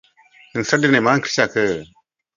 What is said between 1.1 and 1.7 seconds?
ओंख्रि जाखो?